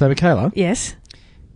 [0.00, 0.96] So, Michaela, Yes.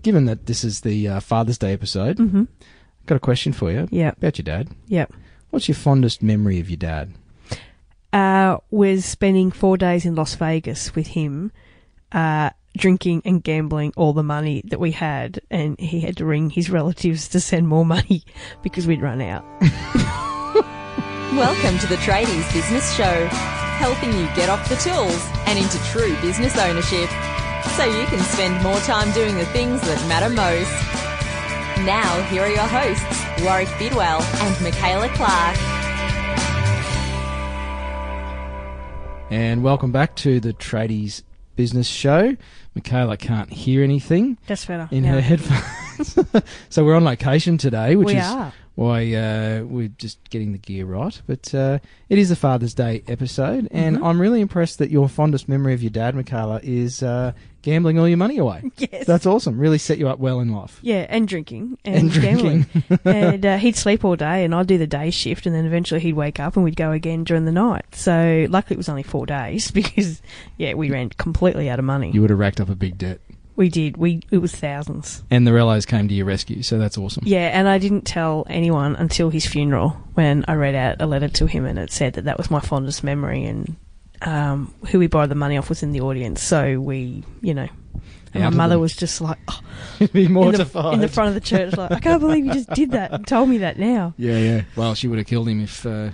[0.03, 2.41] given that this is the uh, Father's Day episode, Mm-hmm.
[2.43, 4.19] I've got a question for you Yep.
[4.19, 4.69] about your dad.
[4.89, 5.15] Yep.
[5.49, 7.15] What's your fondest memory of your dad?
[8.13, 11.53] Uh, was spending four days in Las Vegas with him,
[12.13, 16.51] uh, drinking and gambling all the money that we had, and he had to ring
[16.51, 18.25] his relatives to send more money
[18.63, 19.43] because we'd run out.
[21.33, 23.27] Welcome to the Tradies Business Show,
[23.81, 27.09] helping you get off the tools and into true business ownership
[27.77, 30.71] so you can spend more time doing the things that matter most.
[31.85, 35.57] Now, here are your hosts, Warrick Bidwell and Michaela Clark.
[39.31, 41.23] And welcome back to the Tradies
[41.57, 42.37] Business Show.
[42.75, 44.89] Michaela can't hear anything That's better.
[44.93, 45.13] in Yeah.
[45.13, 46.19] her headphones.
[46.69, 48.53] so we're on location today, which we is are.
[48.77, 51.21] why uh, we're just getting the gear right.
[51.27, 51.79] But uh,
[52.09, 54.05] it is a Father's Day episode, and Mm-hmm.
[54.05, 57.33] I'm really impressed that your fondest memory of your dad, Michaela, is uh,
[57.65, 58.63] gambling all your money away.
[58.79, 59.07] Yes.
[59.07, 59.59] That's awesome.
[59.59, 60.79] Really set you up well in life.
[60.83, 62.67] yeah, and drinking and, And drinking.
[62.73, 63.01] gambling.
[63.05, 66.01] and uh, he'd sleep all day, and I'd do the day shift, and then eventually
[66.01, 67.85] he'd wake up, and we'd go again during the night.
[67.95, 70.21] So luckily, it was only four days because
[70.59, 72.11] yeah, we ran completely out of money.
[72.13, 73.21] You would have racked up a big debt.
[73.57, 73.97] we did.
[73.97, 75.23] We it was thousands.
[75.31, 77.25] And the Rellos came to your rescue, so that's awesome.
[77.27, 81.29] Yeah, and I didn't tell anyone until his funeral when I read out a letter
[81.29, 83.77] to him and it said that that was my fondest memory and
[84.23, 86.43] um, who we borrowed the money off was in the audience.
[86.43, 87.69] So we, you know,
[88.35, 89.61] and my mother was just like oh,
[90.13, 90.85] Be in, mortified.
[90.85, 93.13] the, in the front of the church, like I can't believe you just did that
[93.13, 94.15] and told me that now.
[94.25, 94.63] Yeah, yeah.
[94.77, 95.85] Well, she would have killed him if.
[95.85, 96.11] Uh,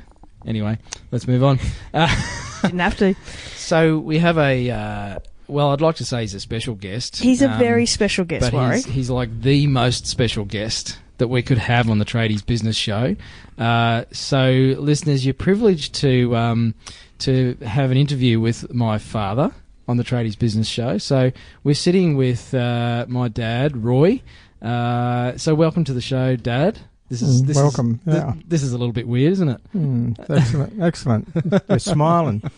[0.47, 0.79] anyway,
[1.13, 1.59] let's move on.
[1.95, 2.09] Uh,
[2.63, 3.15] Didn't have to.
[3.57, 4.71] so we have a.
[4.71, 7.17] Uh, well, I'd like to say he's a special guest.
[7.17, 11.29] He's a um, very special guest, but he's, he's like the most special guest that
[11.29, 13.15] we could have on the Tradies Business Show.
[13.57, 16.75] Uh, so, listeners, you're privileged to um,
[17.21, 19.55] to have an interview with my father
[19.89, 20.99] on the Tradies Business Show.
[20.99, 21.31] So,
[21.65, 24.21] we're sitting with uh, my dad, Roy.
[24.61, 26.79] Uh, so, welcome to the show, Dad.
[27.09, 28.33] This is Mm, this welcome, Is, yeah.
[28.33, 29.61] th- this is a little bit weird, isn't it?
[29.75, 31.29] Mm, excellent, excellent.
[31.69, 32.43] We're smiling.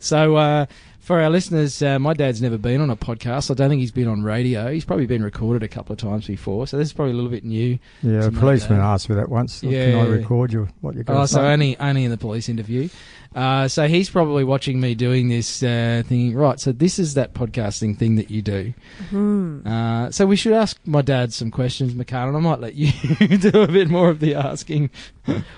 [0.00, 0.66] So, uh,
[1.04, 3.50] for our listeners, uh, my dad's never been on a podcast.
[3.50, 4.72] I don't think he's been on radio.
[4.72, 7.30] He's probably been recorded a couple of times before, so this is probably a little
[7.30, 7.78] bit new.
[8.02, 8.86] Yeah, To a policeman dad.
[8.86, 9.62] asked me that once.
[9.62, 10.66] Yeah, Can I record you?
[10.80, 11.16] What you got?
[11.16, 12.88] Oh, so only only in the police interview.
[13.34, 16.58] Uh, so he's probably watching me doing this, uh, thinking, right.
[16.58, 18.72] So this is that podcasting thing that you do.
[19.10, 19.66] Hmm.
[19.66, 22.92] Uh, so we should ask my dad some questions, McCann, and I might let you
[23.38, 24.90] do a bit more of the asking.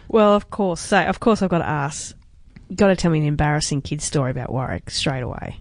[0.08, 0.80] Well, of course.
[0.80, 2.16] So, of course, I've got to ask.
[2.68, 5.58] You got to tell me an embarrassing kid story about Warrick straight away.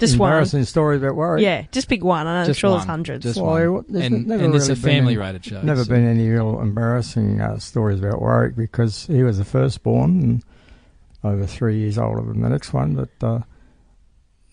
[0.00, 0.30] Just one.
[0.32, 1.42] Embarrassing story about Warrick.
[1.42, 2.26] Yeah, just pick one.
[2.26, 2.78] I know, I'm Just sure one.
[2.80, 3.22] there's hundreds.
[3.22, 3.74] Just Why, one.
[3.74, 5.62] what- there's and never and it's a really been family any- rated show.
[5.62, 10.20] Never so- been any real embarrassing uh, stories about Warrick because he was the firstborn
[10.22, 10.44] and
[11.22, 12.94] over three years older than the next one.
[12.96, 13.40] But uh,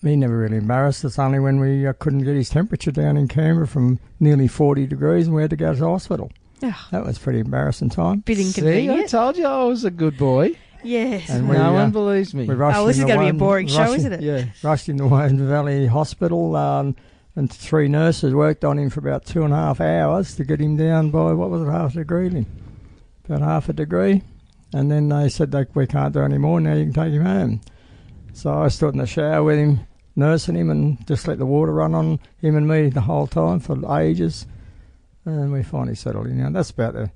[0.03, 1.17] he never really embarrassed us.
[1.17, 5.25] Only when we uh, couldn't get his temperature down in Canberra from nearly 40 degrees
[5.25, 6.31] and we had to go to hospital.
[6.61, 8.19] Ugh, That was pretty embarrassing time.
[8.19, 10.55] bit See, I told you I was a good boy.
[10.83, 11.29] Yes.
[11.29, 12.47] And we, no uh, one believes me.
[12.49, 14.21] Oh, this is going to be a Wayne- boring show, rushed isn't it?
[14.21, 14.45] Yeah.
[14.63, 16.95] rushed him to Woden Valley Hospital, um,
[17.35, 20.59] and three nurses worked on him for about two and a half hours to get
[20.59, 22.45] him down by what was it, half a degree, Lynn?
[23.25, 24.21] About half a degree,
[24.73, 26.59] and then they said that we can't do any more.
[26.59, 27.61] Now you can take him home.
[28.33, 29.81] So I stood in the shower with him,
[30.15, 33.59] nursing him, and just let the water run on him and me the whole time
[33.59, 34.45] for ages,
[35.25, 36.39] and we finally settled him.
[36.39, 37.11] Now that's about the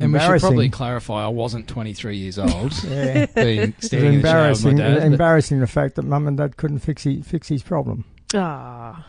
[0.00, 2.72] And we should probably clarify I wasn't 23 years old.
[2.84, 3.26] yeah.
[3.34, 4.94] being It was standing in the shower with my embarrassing, dad.
[4.94, 8.04] but- embarrassing the fact that mum and dad couldn't fix he, fix his problem.
[8.34, 9.06] Ah.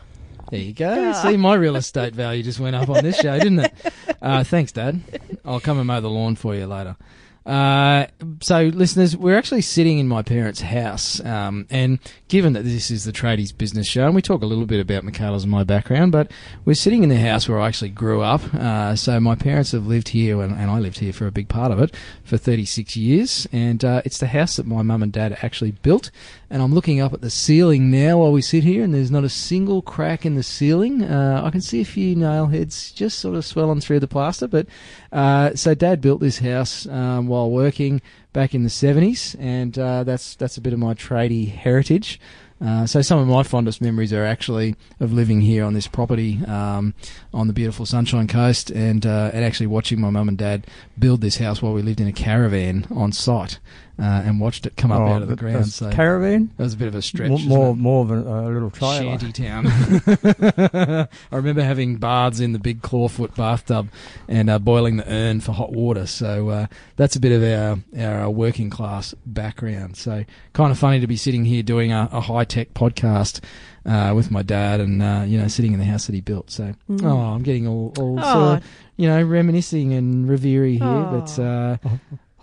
[0.50, 1.12] There you go.
[1.14, 3.74] See, my real estate value just went up on this show, didn't it?
[4.22, 5.02] Uh, thanks, Dad.
[5.44, 6.96] I'll come and mow the lawn for you later.
[7.46, 8.08] Uh,
[8.40, 13.04] so, listeners, we're actually sitting in my parents' house, um, and given that this is
[13.04, 16.10] the tradies business show, and we talk a little bit about Michaela's and my background,
[16.10, 16.30] but
[16.64, 18.42] we're sitting in the house where I actually grew up.
[18.52, 21.48] Uh, so, my parents have lived here, and, and I lived here for a big
[21.48, 25.12] part of it, for 36 years, and uh, it's the house that my mum and
[25.12, 26.10] dad actually built.
[26.48, 29.24] And I'm looking up at the ceiling now while we sit here, and there's not
[29.24, 31.02] a single crack in the ceiling.
[31.02, 34.46] Uh, I can see a few nail heads just sort of swelling through the plaster.
[34.46, 34.66] But
[35.10, 38.00] uh, so Dad built this house um, while working
[38.32, 42.20] back in the 70s, and uh, that's that's a bit of my tradie heritage.
[42.58, 46.40] Uh, so some of my fondest memories are actually of living here on this property
[46.46, 46.94] um,
[47.34, 50.66] on the beautiful Sunshine Coast, and uh, and actually watching my mum and dad
[50.98, 53.58] build this house while we lived in a caravan on site.
[53.98, 55.68] Uh, and watched it come up Oh, out of the the- ground.
[55.68, 57.30] So caravan, that was a bit of a stretch.
[57.46, 59.18] more more, more of a, a little trailer.
[59.18, 59.66] Shanty town.
[61.32, 63.88] I remember having baths in the big clawfoot bathtub
[64.28, 66.06] and uh, boiling the urn for hot water.
[66.06, 66.66] So uh,
[66.96, 69.96] that's a bit of our, our uh, working class background.
[69.96, 73.40] So kind of funny to be sitting here doing a, a high tech podcast
[73.84, 76.50] uh, with my dad and uh, you know sitting in the house that he built.
[76.50, 77.04] So Mm.
[77.04, 80.84] oh, I'm getting all, all Oh, sort of, you know reminiscing and reverie here.
[80.86, 81.20] Oh.
[81.20, 81.76] But uh,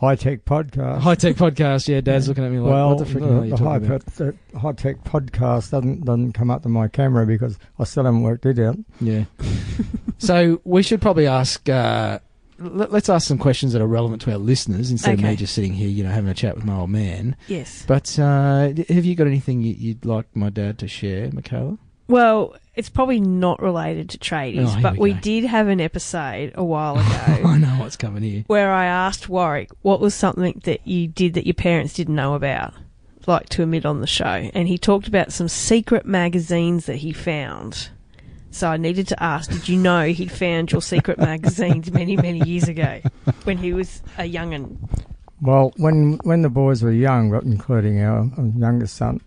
[0.04, 1.00] High tech podcast.
[1.00, 1.88] high tech podcast.
[1.88, 3.78] Yeah, Dad's looking at me like, well, what the frick are you the, talking high,
[3.78, 4.06] about?
[4.08, 8.24] the high tech podcast doesn't doesn't come up to my camera because I still haven't
[8.24, 8.78] worked it out.
[9.00, 9.24] Yeah.
[10.18, 11.70] so we should probably ask.
[11.70, 12.20] Uh,
[12.60, 15.54] let, let's ask some questions that are relevant to our listeners instead of me just
[15.54, 17.38] sitting here, you know, having a chat with my old man.
[17.48, 17.86] Yes.
[17.88, 21.78] But uh, have you got anything you'd like my dad to share, Michaela?
[22.08, 26.52] Well, it's probably not related to tradies, Oh, but we we did have an episode
[26.56, 27.04] a while ago.
[27.48, 28.44] I know what's coming here.
[28.48, 32.34] where I asked Warrick what was something that you did that your parents didn't know
[32.34, 32.74] about,
[33.28, 37.14] like to admit on the show, and he talked about some secret magazines that he
[37.14, 37.90] found.
[38.52, 42.40] So I needed to ask, did you know he'd found your secret magazines many, many
[42.48, 43.02] years ago
[43.46, 44.78] when he was a young'un?
[45.42, 49.22] Well, when when the boys were young, including our youngest son,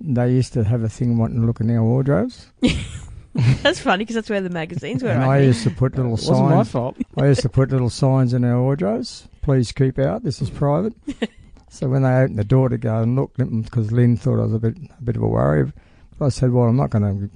[0.00, 2.50] they used to have a thing wanting to look in our wardrobes,
[3.62, 5.10] That's funny because that's where the magazines were.
[5.10, 6.70] and I used to put little It wasn't my signs.
[6.70, 6.96] fault.
[7.16, 9.28] I used to put little signs in our wardrobes.
[9.42, 10.24] Please keep out.
[10.24, 10.94] This is private.
[11.70, 14.54] so when they opened the door to go and look, because Lynn thought I was
[14.54, 15.70] a bit a bit of a worry,
[16.20, 17.30] I said, "Well, I'm not going to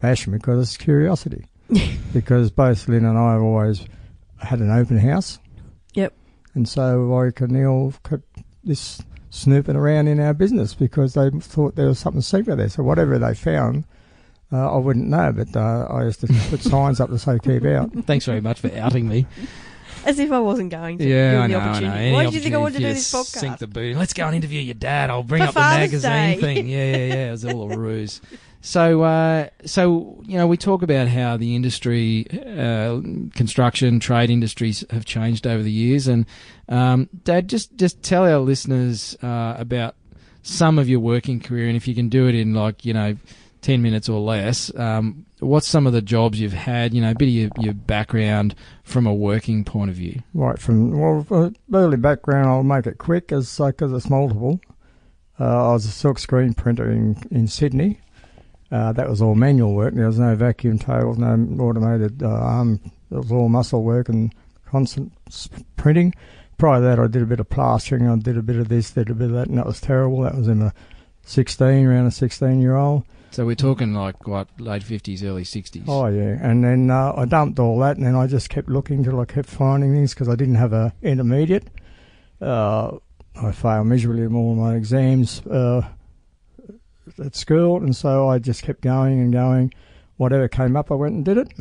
[0.00, 1.46] bash them because it's curiosity."
[2.12, 3.86] because both Lynn and I have always
[4.38, 5.38] had an open house.
[5.94, 6.12] Yep.
[6.54, 8.24] And so I Neil kept
[8.62, 9.00] this
[9.30, 12.68] snooping around in our business because they thought there was something secret there.
[12.68, 13.84] So whatever they found,
[14.52, 17.64] uh, I wouldn't know, but uh, I used to put signs up to say keep
[17.64, 17.92] out.
[18.06, 19.26] Thanks very much for outing me.
[20.04, 21.04] As if I wasn't going to.
[21.06, 21.92] Yeah, I know, the I know.
[21.92, 23.58] Any Why did you think I wanted to do this for you to Sink podcast?
[23.58, 23.96] the boot.
[23.96, 25.10] Let's go and interview your dad.
[25.10, 26.40] I'll bring For up the magazine Day.
[26.40, 26.68] thing.
[26.68, 27.28] Yeah, yeah, yeah.
[27.28, 28.20] It was all a ruse.
[28.62, 33.00] So, uh, so you know, we talk about how the industry, uh,
[33.34, 36.26] construction, trade industries have changed over the years, and
[36.68, 39.96] um, Dad, just just tell our listeners uh, about
[40.42, 43.16] some of your working career, and if you can do it in like you know.
[43.62, 44.74] 10 minutes or less.
[44.74, 46.94] Um, what's some of the jobs you've had?
[46.94, 48.54] You know, a bit of your, your background
[48.84, 50.22] from a working point of view.
[50.32, 54.62] Right from well, uh, early background, I'll make it quick as because it's multiple.
[55.38, 58.00] Uh, I was a silk screen printer in in Sydney.
[58.70, 59.94] Uh, that was all manual work.
[59.94, 62.80] There was no vacuum tables, no automated uh, arm.
[63.10, 64.32] It was all muscle work and
[64.64, 65.12] constant
[65.76, 66.14] printing.
[66.56, 68.06] Prior to that, I did a bit of plastering.
[68.06, 70.20] I did a bit of this, did a bit of that, and that was terrible.
[70.22, 70.72] That was in a
[71.24, 73.04] 16, around a 16 year old.
[73.32, 75.84] So we're talking like what late fifties, early sixties.
[75.86, 79.04] Oh yeah, and then uh, I dumped all that, and then I just kept looking
[79.04, 81.68] till I kept finding things because I didn't have a intermediate.
[82.40, 82.98] Uh,
[83.40, 85.82] I failed miserably in all my exams uh,
[87.20, 89.72] at school, and so I just kept going and going.
[90.16, 91.52] Whatever came up, I went and did it.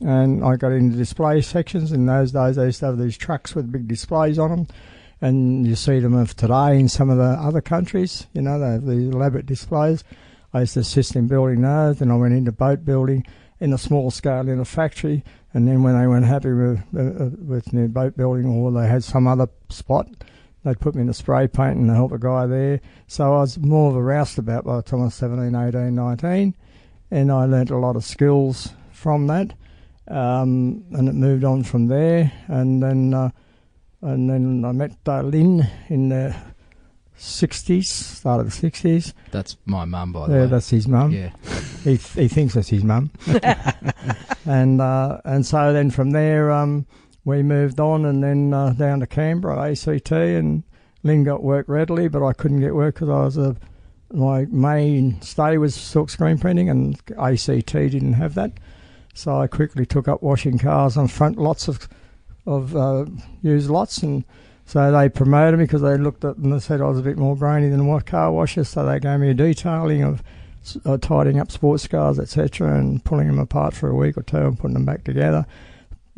[0.00, 1.92] And I got into display sections.
[1.92, 4.66] In those days, they used to have these trucks with big displays on them,
[5.20, 8.26] and you see them of today in some of the other countries.
[8.32, 10.04] You know, they have these elaborate displays.
[10.52, 13.24] I used to assist in building those, and I went into boat building
[13.60, 15.24] in a small scale in a factory.
[15.52, 18.88] And then when they weren't happy with uh, uh, with the boat building, or they
[18.88, 20.08] had some other spot,
[20.64, 22.80] they'd put me in a spray paint and help a guy there.
[23.06, 26.54] So I was more of a roustabout by the time I was 17, 18, 19,
[27.10, 29.54] and I learnt a lot of skills from that.
[30.08, 33.30] Um, and it moved on from there, and then uh,
[34.02, 36.36] and then I met uh, Lynn in the
[37.18, 39.14] 60s, start of the 60s.
[39.30, 40.46] That's my mum, by the Yeah, way.
[40.48, 41.10] that's his mum.
[41.12, 41.30] yeah.
[41.84, 43.10] He he thinks that's his mum.
[44.46, 46.86] and uh, and so then from there um,
[47.24, 50.62] we moved on and then uh, down to Canberra ACT and
[51.02, 53.56] Lynn got work readily, but I couldn't get work because I was a
[54.12, 58.52] my main stay was silk screen printing and ACT didn't have that.
[59.14, 61.88] So I quickly took up washing cars on front lots of
[62.46, 63.06] of uh,
[63.42, 64.24] used lots and.
[64.66, 67.18] So they promoted me because they looked at and they said I was a bit
[67.18, 68.70] more brainy than what car washers.
[68.70, 70.22] So they gave me a detailing of
[70.86, 74.38] uh, tidying up sports cars, etc., and pulling them apart for a week or two
[74.38, 75.44] and putting them back together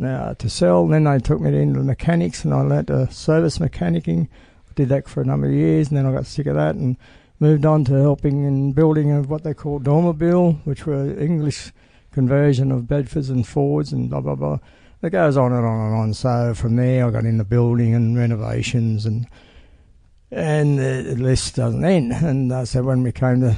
[0.02, 0.86] uh, to sell.
[0.86, 4.28] Then they took me into mechanics, and I learnt uh, service mechanicking.
[4.68, 6.74] I did that for a number of years, and then I got sick of that
[6.74, 6.96] and
[7.38, 11.72] moved on to helping in building of what they call Dormobile, which were English
[12.12, 14.58] conversion of Bedfords and Fords and blah blah blah.
[15.02, 16.14] It goes on and on and on.
[16.14, 19.26] So from there, I got into building and renovations and
[20.30, 22.12] and the list doesn't end.
[22.12, 23.56] And uh, so when we came to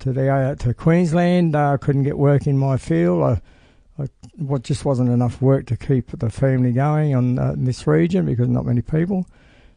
[0.00, 3.22] to the uh, to Queensland, uh, I couldn't get work in my field.
[3.22, 3.40] I,
[3.98, 7.86] I what just wasn't enough work to keep the family going on uh, in this
[7.86, 9.26] region because not many people.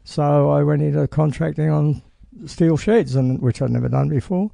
[0.03, 2.01] So I went into contracting on
[2.45, 4.51] steel sheds, and which I'd never done before.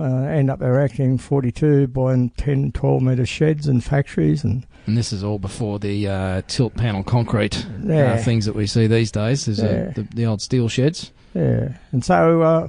[0.00, 5.12] Uh, end up erecting 42 by 10, 12 metre sheds and factories, and And this
[5.12, 8.12] is all before the uh, tilt panel concrete Yeah.
[8.12, 9.46] uh, things that we see these days.
[9.46, 9.88] There's Yeah.
[9.88, 11.10] uh, the, the old steel sheds.
[11.34, 12.68] Yeah, and so, uh,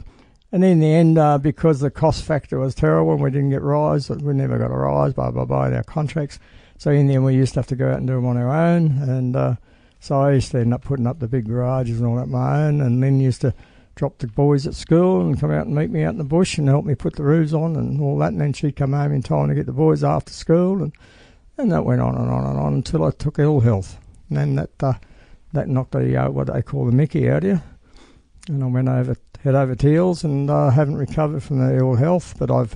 [0.52, 3.62] and in the end, uh, because the cost factor was terrible and we didn't get
[3.62, 6.40] rise, we never got a rise, blah, blah, blah, in our contracts.
[6.78, 8.38] So in the end, we used to have to go out and do them on
[8.38, 8.98] our own.
[9.02, 9.56] And uh,
[10.00, 12.64] so I used to end up putting up the big garages and all that my
[12.64, 12.82] own.
[12.82, 13.54] And Lynn used to
[13.96, 16.58] drop the boys at school and come out and meet me out in the bush
[16.58, 18.32] and help me put the roofs on and all that.
[18.32, 20.82] And then she'd come home in time to get the boys after school.
[20.82, 20.94] And,
[21.58, 23.98] and that went on and on and on until I took ill health.
[24.30, 24.94] And then that, uh,
[25.52, 27.62] that knocked the, uh, what they call the Mickey out of you
[28.50, 32.36] and I went over head over heels and uh, haven't recovered from the ill health,
[32.38, 32.76] but I've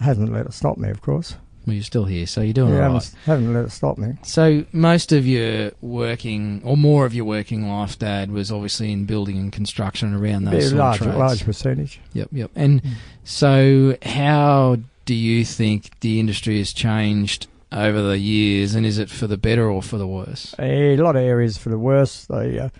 [0.00, 1.36] hasn't let it stop me, of course.
[1.66, 3.02] Well, you're still here, so you're doing yeah, all right.
[3.02, 4.14] haven't, haven't let it stop me.
[4.22, 9.04] So most of your working, or more of your working life, Dad, was obviously in
[9.04, 11.18] building and construction around those sort large, of trades.
[11.18, 12.00] large percentage.
[12.14, 12.50] Yep, yep.
[12.54, 12.80] And
[13.22, 19.10] so, how do you think the industry has changed over the years, and is it
[19.10, 20.54] for the better or for the worse?
[20.58, 22.70] A lot of areas for the worse, they, uh,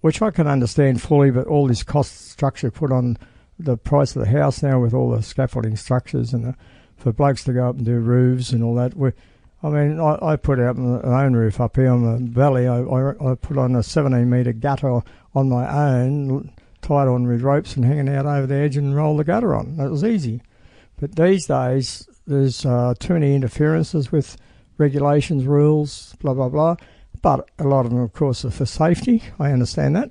[0.00, 3.18] which I can understand fully, but all this cost structure put on
[3.58, 6.54] the price of the house now with all the scaffolding structures and the,
[6.96, 8.96] for blokes to go up and do roofs and all that.
[8.96, 9.12] We,
[9.62, 12.68] I mean, I, I put out my own roof up here on the valley.
[12.68, 15.00] I, I, I put on a 17 metre gutter
[15.34, 19.16] on my own, tied on with ropes and hanging out over the edge and roll
[19.16, 19.76] the gutter on.
[19.76, 20.42] That was easy.
[21.00, 24.36] But these days, there's uh, too many interferences with
[24.78, 26.76] regulations, rules, blah, blah, blah.
[27.22, 29.22] But a lot of them, of course, are for safety.
[29.38, 30.10] I understand that.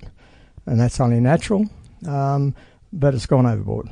[0.66, 1.66] And that's only natural.
[2.06, 2.54] Um,
[2.92, 3.88] but it's gone overboard.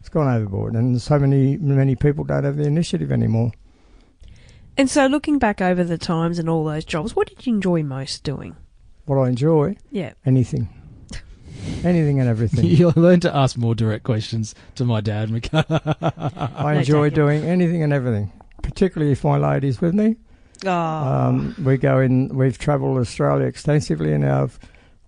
[0.00, 0.74] It's gone overboard.
[0.74, 3.52] And so many, many people don't have the initiative anymore.
[4.76, 7.82] And so, looking back over the times and all those jobs, what did you enjoy
[7.84, 8.56] most doing?
[9.06, 10.14] What I enjoy, Yeah.
[10.26, 10.68] anything.
[11.84, 12.64] anything and everything.
[12.64, 15.64] You'll learn to ask more direct questions to my dad, Mika.
[16.56, 18.32] I enjoy take doing anything and everything,
[18.62, 20.16] particularly if my lady's with me.
[20.66, 22.28] Oh, Um, we go in.
[22.28, 24.48] We've travelled Australia extensively in our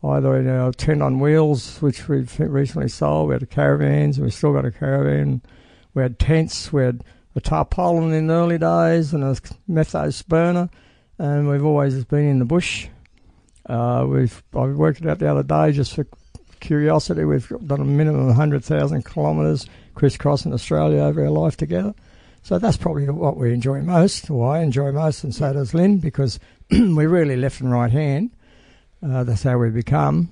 [0.05, 3.29] either in our tent on wheels, which we've recently sold.
[3.29, 5.43] We had caravans, and we still got a caravan.
[5.95, 6.73] We had tents.
[6.73, 7.03] We had
[7.35, 9.37] a tarpaulin in the early days and a
[9.69, 10.69] methose burner,
[11.19, 12.89] and we've always been in the bush.
[13.67, 16.07] Uh, we've I worked it out the other day just for
[16.61, 17.25] curiosity.
[17.25, 21.95] We've done a minimum of hundred thousand kilometres crisscrossing Australia over our life together.
[22.47, 25.99] So that's probably what we enjoy most, or I enjoy most, and so does Lynn,
[25.99, 26.39] because
[26.71, 28.31] we're really left and right hand.
[29.05, 30.31] Uh, that's how we become.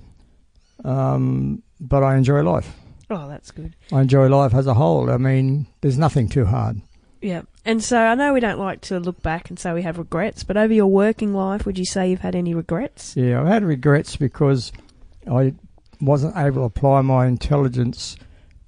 [0.85, 2.73] Um, but I enjoy life.
[3.09, 3.75] oh, that's good.
[3.91, 5.11] I enjoy life as a whole.
[5.11, 6.79] I mean, there's nothing too hard.
[7.21, 7.41] Yeah.
[7.65, 10.45] And so, I know we don't like to look back and say we have regrets,
[10.45, 13.17] but over your working life, would you say you've had any regrets?
[13.17, 14.71] Yeah, I've had regrets because
[15.29, 15.53] I
[15.99, 18.15] wasn't able to apply my intelligence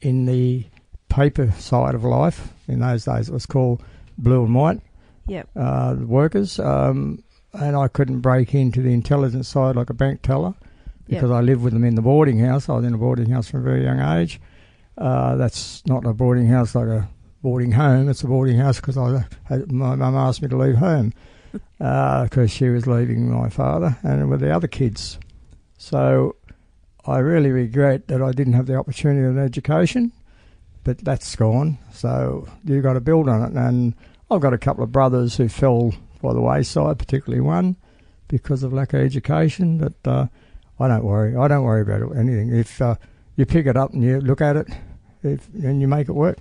[0.02, 0.66] in the
[1.10, 2.54] paper side of life.
[2.68, 3.84] In those days, it was called
[4.18, 4.82] blue and white.
[5.28, 5.50] Yep.
[5.58, 7.22] uh, workers, um,
[7.52, 10.54] and I couldn't break into the intelligence side like a bank teller
[11.06, 12.70] because I lived with them in the boarding house.
[12.70, 14.40] I was in a boarding house from a very young age.
[14.98, 17.10] Uh, that's not a boarding house like a
[17.42, 18.10] boarding home.
[18.10, 21.14] It's a boarding house because I had, my mum asked me to leave home
[21.78, 25.20] because she was leaving my father and with the other kids.
[25.78, 26.36] So
[27.06, 30.12] I really regret that I didn't have the opportunity of an education,
[30.88, 31.78] but that's gone.
[31.92, 33.52] So you've got to build on it.
[33.52, 33.94] And
[34.32, 37.76] I've got a couple of brothers who fell by the wayside, particularly one
[38.30, 39.80] because of lack of education.
[39.80, 40.28] But uh,
[40.80, 41.36] I don't worry.
[41.36, 42.56] I don't worry about it, anything.
[42.56, 42.96] If uh,
[43.36, 44.68] you pick it up and you look at it,
[45.24, 46.38] if, and you make it work.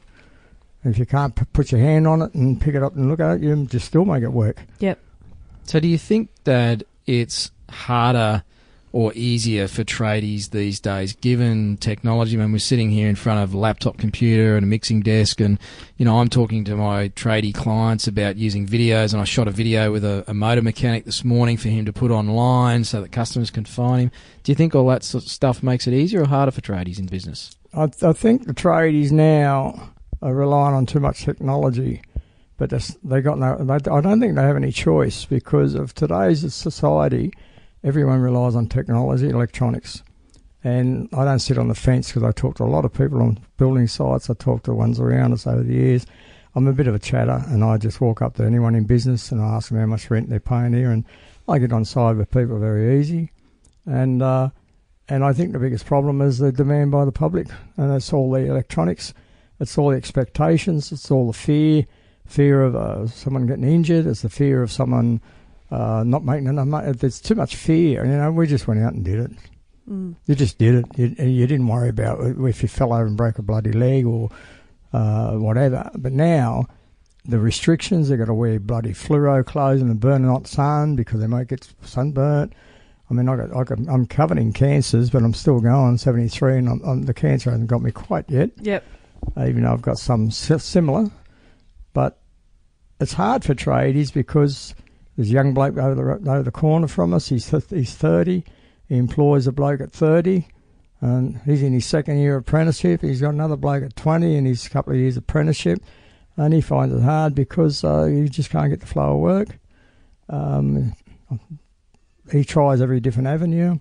[0.85, 3.19] If you can't p- put your hand on it and pick it up and look
[3.19, 4.62] at it, you just still make it work.
[4.79, 5.00] Yep.
[5.65, 8.45] So, do you think that it's harder
[8.97, 12.35] or easier for tradies these days, given technology?
[12.35, 15.38] I mean, we're sitting here in front of a laptop computer and a mixing desk,
[15.38, 15.59] and
[15.99, 19.50] you know, I'm talking to my tradie clients about using videos, and I shot a
[19.50, 23.12] video with a, a motor mechanic this morning for him to put online so that
[23.12, 24.11] customers can find him.
[24.45, 26.99] Do you think all that sort of stuff makes it easier or harder for tradies
[26.99, 27.55] in business?
[27.75, 29.91] I, I think the tradies now
[30.23, 32.00] are relying on too much technology,
[32.57, 32.71] but
[33.05, 33.59] they got no.
[33.59, 37.35] They, I don't think they have any choice because of today's society.
[37.87, 40.02] Everyone relies on technology, electronics,
[40.64, 43.23] and I don't sit on the fence because I talk to a lot of people
[43.23, 44.28] on building sites.
[44.28, 46.05] I talk to ones around us over the years.
[46.57, 49.31] I'm a bit of a chatter, and I just walk up to anyone in business
[49.31, 51.05] and I ask them how much rent they're paying here, and
[51.49, 53.31] I get on side with people very easy,
[53.87, 54.21] and.
[54.21, 54.50] Uh,
[55.09, 58.28] and I think the biggest problem is the demand by the public, and that's all
[58.33, 59.14] the electronics,
[59.61, 61.87] it's all the expectations, it's all the fear,
[62.26, 65.21] fear of uh, someone getting injured, it's the fear of someone
[65.71, 66.93] uh, not making enough money.
[66.93, 68.31] There's too much fear, you know.
[68.33, 69.31] We just went out and did it.
[69.89, 70.17] Mm.
[70.27, 70.99] You just did it.
[70.99, 74.31] You, you didn't worry about if you fell over and broke a bloody leg or
[74.93, 75.91] uh, whatever.
[75.95, 76.67] But now
[77.25, 81.21] the restrictions, they've got to wear bloody fluoro clothes and burn burning hot sun because
[81.21, 82.53] they might get sunburnt.
[83.09, 86.59] I mean, I got, I got, I'm covered in cancers, but I'm still going, 73,
[86.59, 88.85] and I'm, I'm, the cancer hasn't got me quite yet, Yep.
[89.39, 91.09] even though I've got some similar.
[91.93, 92.19] But
[93.01, 94.75] it's hard for tradies because
[95.17, 97.29] there's a young bloke over the, over the corner from us.
[97.29, 98.45] He's, he's 30.
[98.89, 100.47] He employs a bloke at 30,
[101.01, 103.01] and he's in his second year apprenticeship.
[103.01, 105.81] He's got another bloke at 20 in his couple of years apprenticeship,
[106.37, 109.59] and he finds it hard because uh, you just can't get the flow of work.
[110.29, 110.93] Um,
[112.31, 113.79] he tries every different avenue.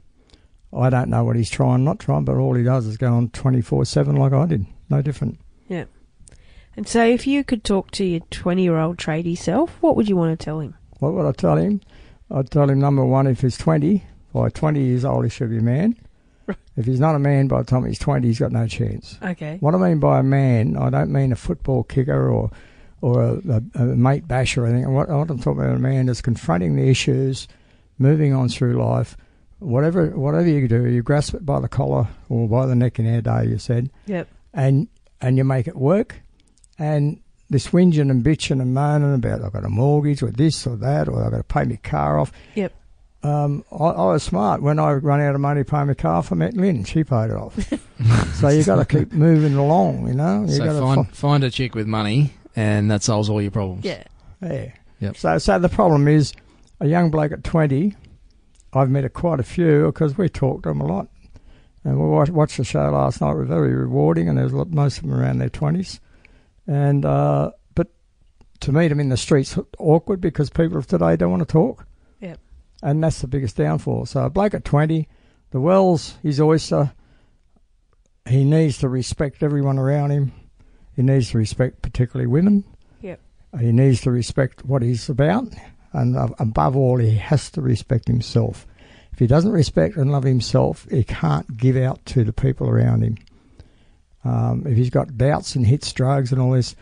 [0.74, 3.30] I don't know what he's trying, not trying, but all he does is go on
[3.30, 4.66] 24 7 like I did.
[4.90, 5.40] No different.
[5.68, 5.86] Yeah.
[6.78, 10.10] And so, if you could talk to your 20 year old tradie self, what would
[10.10, 10.76] you want to tell him?
[11.00, 11.82] What would I tell him?
[12.32, 15.58] I'd tell him number one, if he's 20, by 20 years old, he should be
[15.60, 15.96] a man.
[16.78, 19.18] If he's not a man by the time he's 20, he's got no chance.
[19.24, 19.58] Okay.
[19.62, 22.52] What I mean by a man, I don't mean a football kicker or
[23.02, 24.92] or a, a, a mate basher or anything.
[24.94, 27.48] What, what I'm talking about a man is confronting the issues,
[28.00, 29.16] moving on through life.
[29.60, 33.14] Whatever whatever you do, you grasp it by the collar or by the neck in
[33.14, 34.28] our day, you said, Yep.
[34.54, 34.88] and
[35.22, 36.22] and you make it work.
[36.78, 40.76] And this whinging and bitching and moaning about I've got a mortgage or this or
[40.78, 42.32] that or I've got to pay my car off.
[42.56, 42.74] Yep.
[43.24, 44.62] Um, I, I was smart.
[44.62, 46.84] When I run out of money to pay my car off, I met Lynn.
[46.84, 47.56] She paid it off.
[48.36, 50.44] so you've got to keep moving along, you know.
[50.44, 53.84] You so find fi- find a chick with money, and that solves all your problems.
[53.84, 54.04] Yeah.
[54.42, 54.72] yeah.
[55.00, 55.18] Yep.
[55.18, 56.34] So so the problem is
[56.80, 57.96] a young bloke at twenty.
[58.74, 61.08] I've met a, quite a few because we talked to them a lot,
[61.84, 63.32] and we watched, watched the show last night.
[63.32, 66.00] It was very rewarding, and there's a lot, most of them around their twenties.
[66.68, 67.90] And uh, but
[68.62, 71.86] to meet them in the streets awkward because people of today don't want to talk.
[72.22, 72.40] Yep.
[72.82, 74.06] And that's the biggest downfall.
[74.08, 75.08] So a bloke at twenty,
[75.52, 76.94] the well's his oyster.
[78.28, 80.32] He needs to respect everyone around him.
[80.96, 82.64] He needs to respect particularly women.
[83.02, 83.20] Yep.
[83.60, 85.54] He needs to respect what he's about,
[85.94, 88.66] and above all, he has to respect himself.
[89.12, 93.04] If he doesn't respect and love himself, he can't give out to the people around
[93.04, 93.18] him.
[94.26, 96.76] Um, if he's got doubts and hits drugs and all this,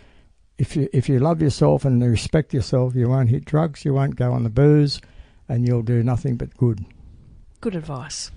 [0.58, 4.16] if you if you love yourself and respect yourself, you won't hit drugs, you won't
[4.16, 5.02] go on the booze,
[5.50, 6.86] and you'll do nothing but good.
[7.60, 8.32] Good advice.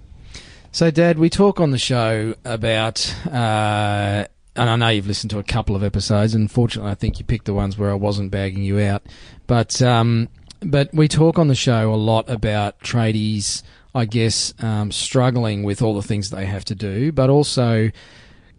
[0.73, 5.39] So, Dad, we talk on the show about, uh, and I know you've listened to
[5.39, 8.31] a couple of episodes, and fortunately, I think you picked the ones where I wasn't
[8.31, 9.03] bagging you out.
[9.47, 10.29] But, um,
[10.61, 13.63] but we talk on the show a lot about tradies,
[13.95, 17.91] I guess, um, struggling with all the things they have to do, but also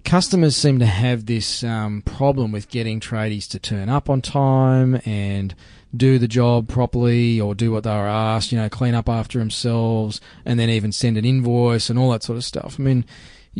[0.08, 5.02] customers seem to have this um, problem with getting tradies to turn up on time
[5.06, 5.54] and
[5.96, 9.38] do the job properly or do what they were asked, you know, clean up after
[9.38, 12.78] themselves and then even send an invoice and all that sort of stuff.
[12.80, 13.04] I mean,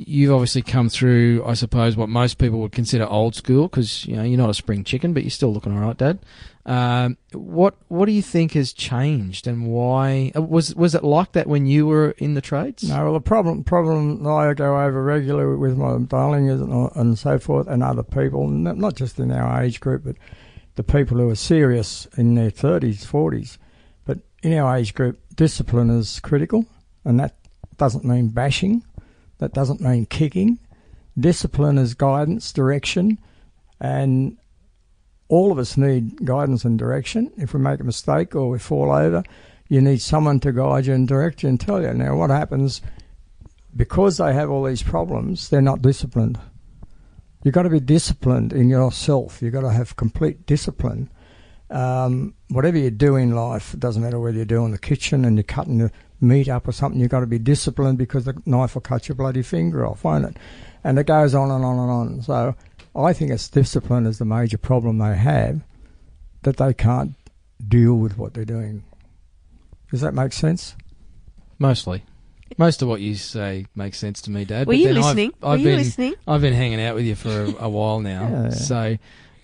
[0.06, 4.16] you've obviously come through, I suppose, what most people would consider old school because, you
[4.16, 6.20] know, you're not a spring chicken, but you're still looking all right, Dad.
[6.66, 11.32] Um, what what do you think has changed and why uh, was was it like
[11.32, 12.84] that when you were in the trades?
[12.90, 17.40] No, well, the problem problem I go over regularly with my darling and, and so
[17.40, 20.18] forth, and other people, not just in our age group, but
[20.76, 23.58] the people who are serious in their thirties, forties.
[24.04, 26.66] But in our age group, discipline is critical,
[27.06, 27.38] and that
[27.78, 28.84] doesn't mean bashing.
[29.40, 30.60] That doesn't mean kicking.
[31.20, 33.18] Discipline is guidance, direction,
[33.80, 34.38] and
[35.30, 37.32] all of us need guidance and direction.
[37.38, 39.24] If we make a mistake or we fall over,
[39.68, 41.94] you need someone to guide you and direct you and tell you.
[41.94, 42.82] Now, what happens
[43.76, 46.40] because they have all these problems, they're not disciplined.
[47.44, 49.42] You've got to be disciplined in yourself.
[49.42, 51.10] You've got to have complete discipline.
[51.70, 55.38] Um, whatever you do in life, it doesn't matter whether you're doing the kitchen and
[55.38, 58.74] you're cutting the meat up or something, you've got to be disciplined because the knife
[58.76, 60.38] will cut your bloody finger off, won't it?
[60.84, 62.22] And it goes on and on and on.
[62.22, 62.56] So
[62.96, 65.62] I think it's discipline is the major problem they have,
[66.44, 67.14] that they can't
[67.68, 68.84] deal with what they're doing.
[69.92, 70.76] Does that make sense?
[71.60, 72.04] Mostly.
[72.58, 74.68] Most of what you say makes sense to me, Dad.
[74.68, 75.34] Were but you then I've- listening?
[75.44, 76.16] I've, Were you been, listening?
[76.28, 78.28] I've been hanging out with you for a, a while now.
[78.46, 78.50] Yeah.
[78.52, 78.98] So,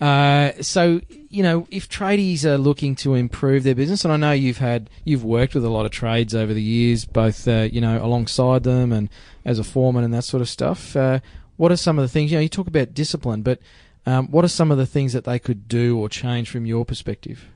[0.04, 4.32] uh, so you know, if tradies are looking to improve their business, and I know
[4.32, 7.80] you've had you've worked with a lot of trades over the years, both uh, you
[7.80, 9.08] know alongside them and
[9.46, 10.94] as a foreman and that sort of stuff.
[10.94, 11.20] Uh,
[11.56, 12.42] what are some of the things you know?
[12.42, 13.60] You talk about discipline, but
[14.04, 16.84] um, what are some of the things that they could do or change from your
[16.84, 17.46] perspective?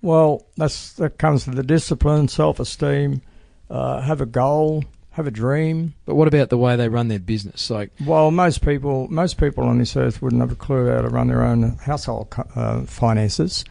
[0.00, 3.20] Well, that's that comes to the discipline, self-esteem,
[3.68, 5.94] uh, have a goal, have a dream.
[6.04, 7.70] But what about the way they run their business?
[7.70, 11.08] Like, Well, most people, most people on this earth wouldn't have a clue how to
[11.08, 13.64] run their own household uh, finances.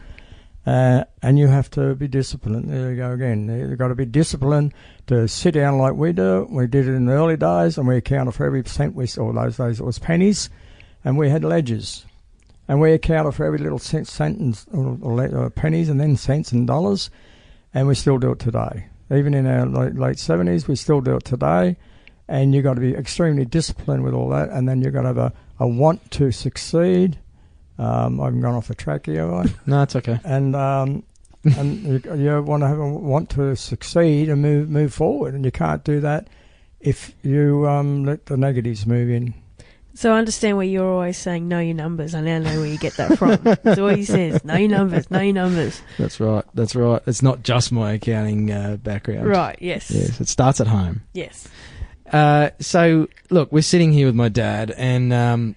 [0.64, 2.70] Uh, and you have to be disciplined.
[2.70, 3.48] There you go again.
[3.48, 4.72] You've got to be disciplined
[5.08, 6.46] to sit down like we do.
[6.48, 9.32] We did it in the early days, and we accounted for every cent we saw.
[9.32, 10.50] Those days it was pennies,
[11.04, 12.06] and we had ledgers,
[12.68, 14.64] and we accounted for every little cent, cent and
[15.02, 17.10] or, or, pennies, and then cents and dollars,
[17.74, 18.86] and we still do it today.
[19.10, 21.76] Even in our late, late 70s, we still do it today,
[22.28, 25.08] and you've got to be extremely disciplined with all that, and then you've got to
[25.08, 27.18] have a, a want to succeed
[27.78, 29.54] um, I've gone off the track here, have I?
[29.66, 30.20] No, it's okay.
[30.24, 31.02] And um,
[31.44, 35.44] and you, you want to have a, want to succeed and move move forward, and
[35.44, 36.28] you can't do that
[36.80, 39.34] if you um, let the negatives move in.
[39.94, 42.14] So I understand where you're always saying know your numbers.
[42.14, 43.36] I now know where you get that from.
[43.42, 44.42] That's all he says.
[44.44, 45.10] Know your numbers.
[45.10, 45.82] Know your numbers.
[45.98, 46.44] That's right.
[46.54, 47.02] That's right.
[47.06, 49.28] It's not just my accounting uh, background.
[49.28, 49.56] Right.
[49.60, 49.90] Yes.
[49.90, 50.20] Yes.
[50.20, 51.02] It starts at home.
[51.12, 51.46] Yes.
[52.10, 55.56] Uh, so look, we're sitting here with my dad, and um,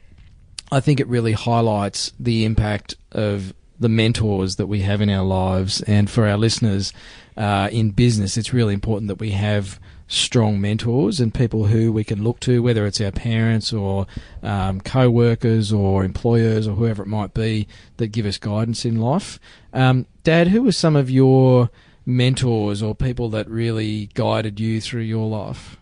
[0.72, 5.26] I think it really highlights the impact of the mentors that we have in our
[5.26, 6.94] lives, and for our listeners
[7.38, 12.04] uh, in business, it's really important that we have strong mentors and people who we
[12.04, 14.06] can look to, whether it's our parents or
[14.44, 19.40] um, co-workers or employers or whoever it might be, that give us guidance in life.
[19.74, 21.70] Um, Dad, who were some of your
[22.06, 25.78] mentors or people that really guided you through your life?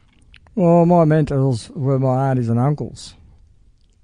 [0.56, 3.16] Well, my mentors were my aunties and uncles.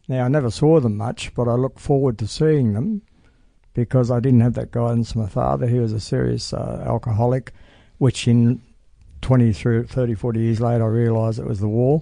[0.08, 3.04] Now, I never saw them much, but I look forward to seeing them
[3.76, 5.68] because I didn't have that guidance from my father.
[5.68, 7.54] He was a serious uh, alcoholic,
[8.00, 8.62] which in
[9.22, 12.02] 20, 30, 40 years later, I realised it was the war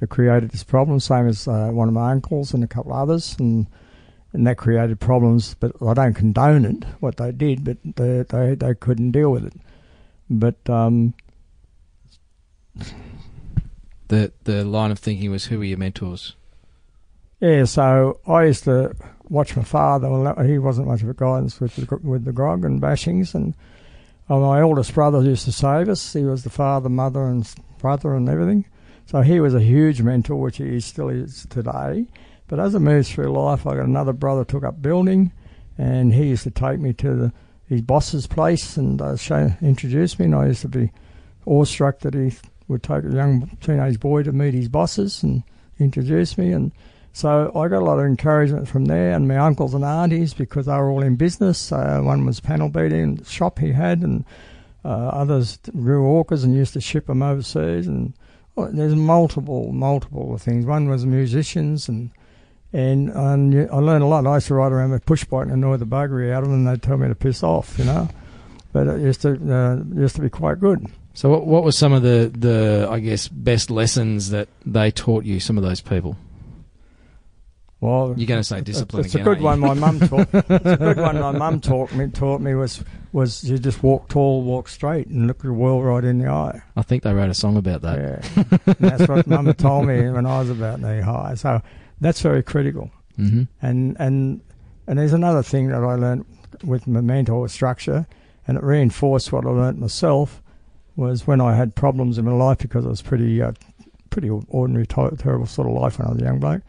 [0.00, 2.98] that created this problem, same as uh, one of my uncles and a couple of
[2.98, 3.36] others.
[3.38, 3.66] And,
[4.32, 8.54] and that created problems, but I don't condone it, what they did, but they, they,
[8.54, 9.54] they couldn't deal with it.
[10.28, 11.14] But um,
[14.08, 16.34] the the line of thinking was, who were your mentors?
[17.40, 18.96] Yeah, so I used to
[19.28, 20.10] watch my father.
[20.10, 23.54] Well, he wasn't much of a guidance with the, with the grog and bashings, and
[24.28, 26.12] uh, my oldest brother used to save us.
[26.12, 28.64] He was the father, mother, and brother, and everything.
[29.06, 32.06] So he was a huge mentor, which he still is today.
[32.48, 35.32] But as I moved through life, I got another brother took up building,
[35.78, 37.32] and he used to take me to the,
[37.68, 40.26] his boss's place and uh, show, introduce me.
[40.26, 40.92] And I used to be
[41.46, 42.32] awestruck that he
[42.68, 45.44] would take a young teenage boy to meet his bosses and
[45.78, 46.52] introduce me.
[46.52, 46.72] And
[47.16, 50.66] so I got a lot of encouragement from there, and my uncles and aunties because
[50.66, 51.72] they were all in business.
[51.72, 54.22] Uh, one was panel beating shop he had, and
[54.84, 57.86] uh, others grew orchids and used to ship them overseas.
[57.86, 58.12] And
[58.54, 60.66] well, there's multiple, multiple things.
[60.66, 62.10] One was musicians, and
[62.74, 64.26] and, I learned a lot.
[64.26, 66.66] I used to ride around with push bike and annoy the buggery out of them,
[66.66, 68.10] and they'd tell me to piss off, you know.
[68.74, 70.86] But it used to uh, used to be quite good.
[71.14, 75.24] So, what, what were some of the, the I guess best lessons that they taught
[75.24, 75.40] you?
[75.40, 76.18] Some of those people.
[77.80, 79.04] Well, you're going to say discipline.
[79.04, 79.60] It's again, a good one.
[79.60, 80.28] My mum taught.
[80.32, 81.20] it's a good one.
[81.20, 82.08] My mum taught me.
[82.08, 86.02] Taught me was was you just walk tall, walk straight, and look the world right
[86.02, 86.62] in the eye.
[86.74, 87.98] I think they wrote a song about that.
[87.98, 91.34] Yeah, that's what mum told me when I was about knee high.
[91.34, 91.60] So
[92.00, 92.90] that's very critical.
[93.18, 93.42] Mm-hmm.
[93.60, 94.40] And and
[94.86, 96.24] and there's another thing that I learned
[96.64, 98.06] with my mentor structure,
[98.48, 100.42] and it reinforced what I learnt myself.
[100.96, 103.52] Was when I had problems in my life because I was pretty uh,
[104.08, 106.62] pretty ordinary, terrible sort of life when I was a young bloke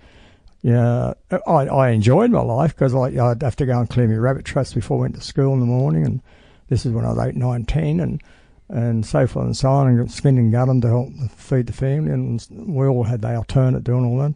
[0.67, 1.13] yeah,
[1.47, 4.73] I, I enjoyed my life because I'd have to go and clear my rabbit traps
[4.73, 6.21] before I went to school in the morning, and
[6.67, 8.21] this is when I was eight, nine, ten, and
[8.67, 12.45] and so forth and so on, and and gut to help feed the family, and
[12.51, 14.35] we all had the alternate doing all that.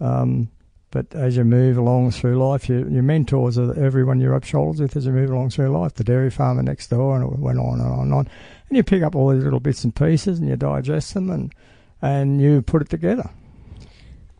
[0.00, 0.48] Um,
[0.92, 4.80] but as you move along through life, you, your mentors are everyone you rub shoulders
[4.80, 5.94] with as you move along through life.
[5.94, 8.28] The dairy farmer next door, and it went on and on and on.
[8.68, 11.52] And you pick up all these little bits and pieces, and you digest them, and
[12.00, 13.28] and you put it together.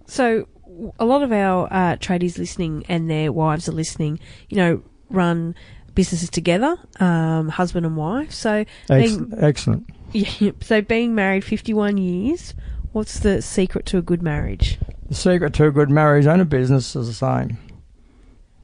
[0.07, 0.47] So
[0.99, 5.55] a lot of our uh, tradies listening and their wives are listening, you know, run
[5.95, 8.33] businesses together, um, husband and wife.
[8.33, 9.89] So being, excellent.
[10.13, 12.55] Yeah, so being married 51 years,
[12.93, 14.79] what's the secret to a good marriage?
[15.11, 17.59] The secret to a good marriage and a business is the same.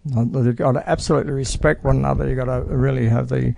[0.07, 2.27] You've got to absolutely respect one another.
[2.27, 3.55] You've got to really have the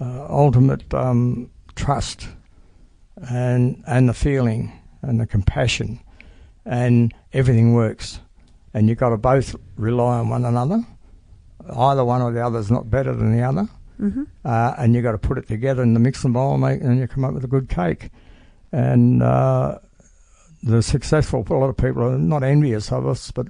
[0.00, 2.28] uh, ultimate um, trust
[3.28, 5.98] and and the feeling and the compassion
[6.66, 8.20] and everything works.
[8.74, 10.84] And you've got to both rely on one another.
[11.74, 13.68] Either one or the other is not better than the other.
[14.00, 14.24] Mm-hmm.
[14.44, 16.98] Uh, and you've got to put it together in the mixing bowl and, make, and
[16.98, 18.10] you come up with a good cake.
[18.72, 19.78] And uh,
[20.62, 23.46] the successful, a lot of people are not envious of us, but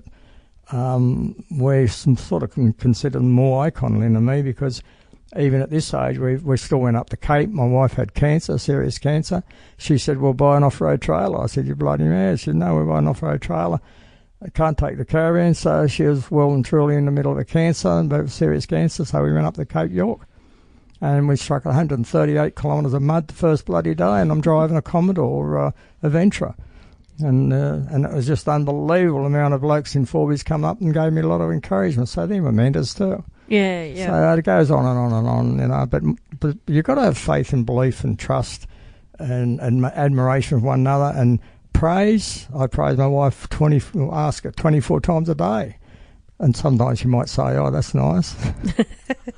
[0.72, 4.82] um, we sort of consider them more icon than me because
[5.36, 7.50] even at this age, we we still went up the Cape.
[7.50, 9.42] My wife had cancer, serious cancer.
[9.76, 12.76] She said, "Well, buy an off-road trailer." I said, You're bloody mad!" She said, "No,
[12.76, 13.80] we buy an off-road trailer."
[14.44, 17.38] I can't take the caravan, so she was well and truly in the middle of
[17.38, 20.20] a cancer, very serious cancer, so we went up the Cape York.
[21.00, 24.82] And we struck 138 kilometres of mud the first bloody day, and I'm driving a
[24.82, 25.70] Commodore uh,
[26.02, 26.54] Adventra.
[27.18, 30.92] And uh, and it was just unbelievable amount of blokes in Forbes come up and
[30.92, 32.10] gave me a lot of encouragement.
[32.10, 33.24] So they were mentors too.
[33.48, 34.06] Yeah, yeah.
[34.06, 35.86] So it goes on and on and on, you know.
[35.86, 36.02] But
[36.40, 38.66] but you've got to have faith and belief and trust
[39.18, 41.40] and, and admiration of one another and
[41.72, 42.48] praise.
[42.54, 43.80] I praise my wife twenty,
[44.12, 45.78] ask her twenty four times a day,
[46.38, 48.34] and sometimes she might say, "Oh, that's nice."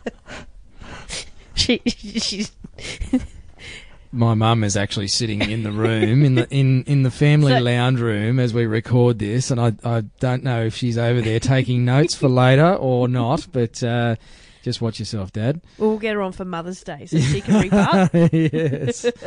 [1.54, 2.52] she she's
[4.10, 7.60] My mum is actually sitting in the room in the in, in the family So-
[7.60, 11.40] lounge room as we record this, and I I don't know if she's over there
[11.40, 14.16] taking notes for later or not, but uh,
[14.62, 15.60] just watch yourself, Dad.
[15.78, 18.10] we'll get her on for Mother's Day so she can rebut.
[18.32, 19.06] yes.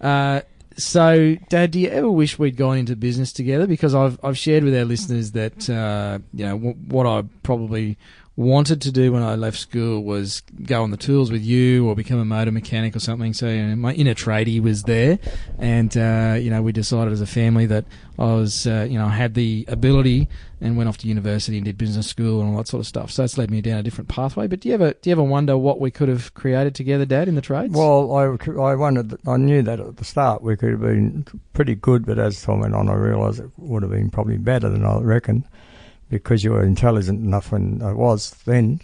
[0.00, 0.42] Uh,
[0.76, 3.66] so, Dad, do you ever wish we'd gone into business together?
[3.66, 7.96] Because I've I've shared with our listeners that uh, you know w- what I probably
[8.36, 11.96] wanted to do when I left school was go on the tools with you or
[11.96, 13.32] become a motor mechanic or something.
[13.32, 15.18] So you know, my inner tradie was there,
[15.58, 17.86] and uh, you know we decided as a family that
[18.18, 20.28] I was uh, you know I had the ability
[20.60, 23.10] and went off to university and did business school and all that sort of stuff.
[23.10, 24.46] So that's led me down a different pathway.
[24.46, 27.28] But do you ever do you ever wonder what we could have created together, Dad,
[27.28, 27.74] in the trades?
[27.74, 32.04] Well, I wondered, I knew that at the start we could have been pretty good,
[32.04, 34.98] but as time went on, I realised it would have been probably better than I
[34.98, 35.44] reckoned
[36.08, 38.80] because you were intelligent enough when I was then.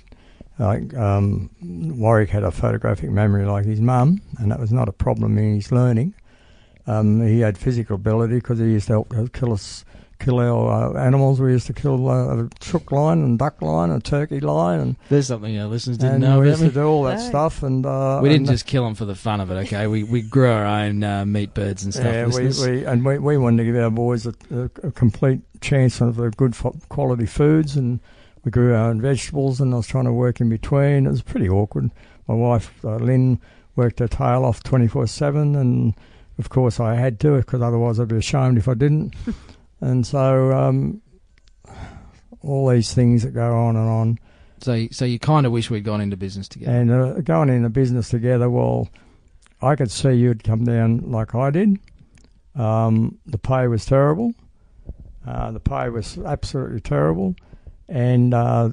[0.59, 4.93] Like um, Warrick had a photographic memory like his mum, and that was not a
[4.93, 6.15] problem in his learning.
[6.87, 9.85] Um, he had physical ability because he used to help kill us,
[10.23, 11.41] kill our uh, animals.
[11.41, 14.97] We used to kill uh, a chook line and duck line, and turkey line, and,
[15.09, 16.69] There's something our listeners didn't and know we about used me.
[16.69, 17.29] to do all that No.
[17.29, 17.63] stuff.
[17.63, 19.87] And uh, We didn't and- just kill them for the fun of it, okay?
[19.87, 22.07] We we grew our own uh, meat birds and stuff.
[22.07, 22.67] Yeah, we, listeners.
[22.67, 26.17] we and we, we wanted to give our boys a, a, a complete chance of
[26.17, 28.01] the good fo- quality foods, and
[28.45, 29.61] we grew our own vegetables.
[29.61, 31.07] And I was trying to work in between.
[31.07, 31.91] It was pretty awkward.
[32.29, 33.41] My wife uh, Lynn
[33.77, 35.95] worked her tail off twenty four seven, and
[36.39, 39.15] of course I had to because otherwise I'd be ashamed if I didn't.
[39.83, 41.03] and so um,
[42.41, 44.19] all these things that go on and on.
[44.61, 46.73] so so you kind of wish we'd gone into business together.
[46.73, 48.89] And uh, going into business together, well,
[49.61, 51.79] I could see you'd come down like I did.
[52.55, 54.33] Um, the pay was terrible.
[55.27, 57.35] Uh, the pay was absolutely terrible,
[57.89, 58.71] and uh,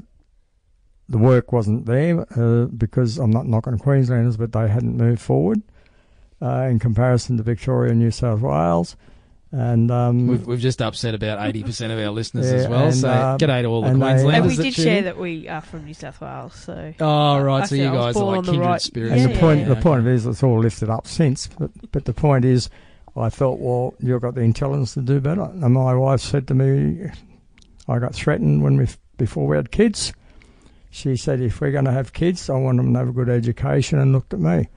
[1.07, 5.61] the work wasn't there uh, because I'm not knocking Queenslanders, but they hadn't moved forward
[6.41, 8.95] uh, in comparison to Victoria and New South Wales.
[9.51, 12.85] And um, We've, we've just upset about 80% of our listeners Yeah, as well.
[12.85, 14.35] and, so, uh, g'day to all the and they- Queenslanders.
[14.37, 15.03] and we did tune share in.
[15.05, 17.63] that we are from New South Wales, so Oh, right.
[17.63, 19.11] I so you guys are like kindred right- spirits.
[19.13, 19.69] And Yeah, the point, yeah.
[19.69, 21.47] the point of it is, it's all lifted up since.
[21.47, 22.69] But but the point is,
[23.17, 25.41] I thought, well, you've got the intelligence to do better.
[25.41, 27.09] And my wife said to me,
[27.87, 30.13] I got threatened when we before we had kids.
[30.91, 33.29] She said, if we're going to have kids, I want them to have a good
[33.29, 33.97] education.
[33.97, 34.67] And looked at me,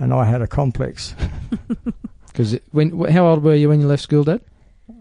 [0.00, 1.14] and I had a complex.
[2.32, 4.40] Because when how old were you when you left school, Dad?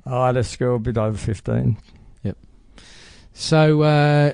[0.05, 1.77] I left school a bit over fifteen.
[2.23, 2.37] Yep.
[3.33, 4.33] So uh,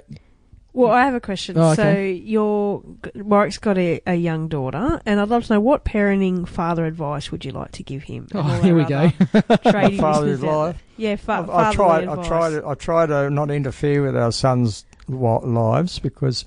[0.73, 1.57] Well, I have a question.
[1.57, 2.83] Oh, So your
[3.15, 7.31] Warrick's got a, a young daughter, and I'd love to know what parenting father advice
[7.31, 8.27] would you like to give him?
[8.33, 9.11] oh, here we go.
[9.33, 10.81] other Tradie Father's life.
[10.97, 11.95] Yeah, fa- I've- I fatherly try.
[11.97, 12.27] I advice.
[12.27, 12.67] try to.
[12.67, 16.45] I try to not interfere with our sons' lives because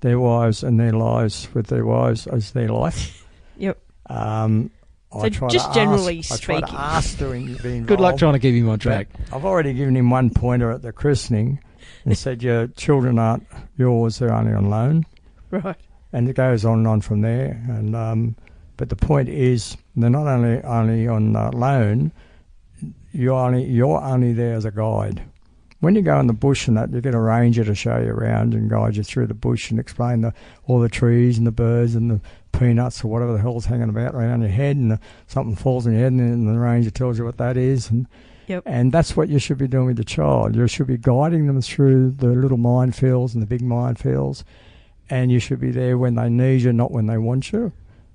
[0.00, 3.16] their wives and their lives with their wives is their life.
[3.58, 3.76] Yep.
[4.06, 4.79] Um, I
[5.12, 6.66] So just generally ask, speaking.
[6.66, 7.86] to ask to in- be involved.
[7.88, 9.08] Good luck trying to keep him on track.
[9.32, 11.58] I've already given him one pointer at the christening
[12.04, 13.46] and said, "Your children aren't
[13.76, 15.04] yours; they're only on loan."
[15.52, 15.74] Right.
[16.12, 17.60] and it goes on and on from there.
[17.68, 18.36] And um,
[18.76, 22.12] but the point is, they're not only only on uh, loan.
[23.12, 25.22] You're only you're only there as a guide.
[25.80, 28.10] When you go in the bush and that, you get a ranger to show you
[28.10, 30.34] around and guide you through the bush and explain the,
[30.66, 32.20] all the trees and the birds and the
[32.52, 36.02] peanuts or whatever the hell's hanging about around your head, and something falls on your
[36.02, 37.90] head, and then the ranger tells you what that is.
[37.90, 38.06] And
[38.46, 38.64] Yep.
[38.66, 40.56] and that's what you should be doing with the child.
[40.56, 44.42] You should be guiding them through the little minefields and the big minefields,
[45.08, 47.72] and you should be there when they need you, not when they want you.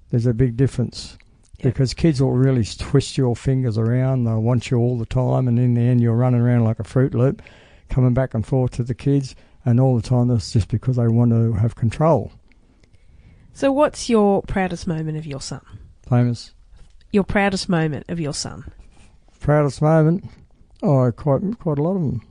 [0.09, 1.17] There's a big difference
[1.59, 1.63] Yep.
[1.73, 4.25] because kids will really twist your fingers around.
[4.25, 6.83] They'll want you all the time, and in the end, you're running around like a
[6.83, 7.41] Fruit Loop,
[7.89, 11.07] coming back and forth to the kids, and all the time that's just because they
[11.07, 12.31] want to have control.
[13.55, 15.61] So, what's your proudest moment of your son?
[16.09, 16.51] Famous
[17.11, 18.69] Your proudest moment of your son?
[19.39, 20.25] proudest moment.
[20.83, 22.21] Oh, quite quite a lot of them.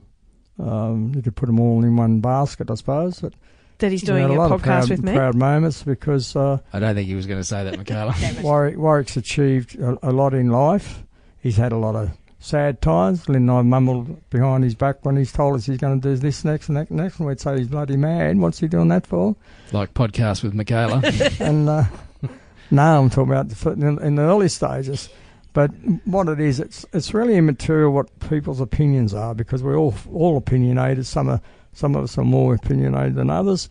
[0.59, 3.21] Um, you could put them all in one basket, I suppose.
[3.21, 3.33] But
[3.79, 5.13] That he's we doing had a, lot of podcast proud, with me.
[5.13, 6.35] Proud moments because.
[6.35, 8.13] Uh, I don't think he was going to say that, Michaela.
[8.43, 11.03] Warrick, Warrick's achieved a, a lot in life.
[11.41, 12.11] He's had a lot of
[12.45, 13.27] sad times.
[13.27, 16.15] Lynn and I mumbled behind his back when he's told us he's going to do
[16.15, 18.37] this next and that next, and we'd say he's bloody mad.
[18.37, 19.35] What's he doing that for?
[19.71, 21.01] Like podcast with Michaela.
[21.39, 21.83] and uh,
[22.69, 25.09] now I'm talking about the, in, in the early stages.
[25.53, 25.71] But
[26.03, 30.37] what it is, it's it's really immaterial what people's opinions are because we're all all
[30.37, 31.05] opinionated.
[31.05, 33.69] Some are some of us are more opinionated than others.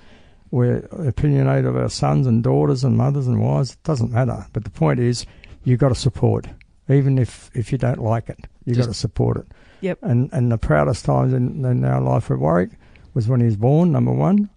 [0.50, 3.72] We're opinionated of our sons and daughters and mothers and wives.
[3.72, 4.46] It doesn't matter.
[4.52, 5.26] But the point is,
[5.64, 6.46] you've got to support,
[6.88, 8.46] even if if you don't like it.
[8.64, 9.46] You've Just- got to support it.
[9.80, 9.98] Yep.
[10.02, 12.70] And and the proudest times in, in our life at Warrick
[13.12, 13.92] was when he was born.
[13.92, 14.48] Number one,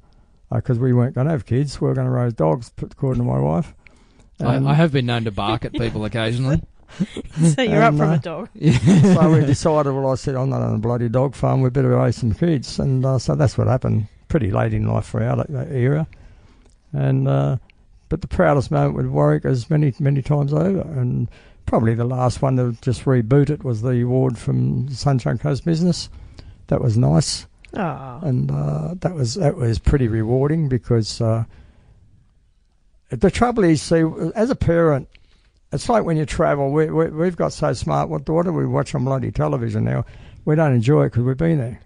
[0.52, 1.82] because we weren't going to have kids.
[1.82, 3.74] We were going to raise dogs, according to my wife.
[4.40, 6.62] I, And I have been known to bark at people occasionally.
[7.56, 8.50] so you're up from uh, a dog.
[8.62, 11.62] so we decided, well, I said, I'm not on a bloody dog farm.
[11.62, 12.80] We better raise some kids.
[12.80, 14.08] And uh, so that's what happened.
[14.30, 16.08] Pretty late in life for our that era.
[16.94, 17.58] And uh,
[18.10, 20.82] but the proudest moment with Warrick is many many times over.
[20.82, 21.30] And
[21.68, 26.10] probably the last one to just reboot it was the award from Sunshine Coast Business.
[26.68, 31.46] That was nice, Oh, and uh, that was that was pretty rewarding because uh,
[33.10, 34.04] the trouble is, see,
[34.36, 35.08] as a parent,
[35.72, 36.72] it's like when you travel.
[36.72, 38.10] We, we we've got so smart.
[38.10, 40.06] What what do we watch on bloody television now?
[40.46, 41.80] We don't enjoy it because we've been there.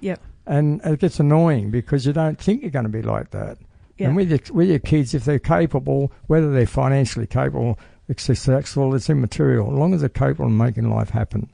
[0.00, 0.20] Yep.
[0.46, 3.58] And it gets annoying because you don't think you're going to be like that.
[3.96, 4.08] yeah.
[4.08, 7.78] And with your, with your kids, if they're capable, whether they're financially capable,
[8.20, 9.72] successful, it's immaterial.
[9.72, 11.48] As long as they're capable of making life happen.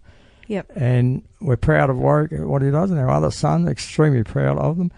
[0.47, 0.73] Yep.
[0.75, 4.79] And we're proud of Warrick, what he does, and our other son, extremely proud of
[4.79, 4.90] them.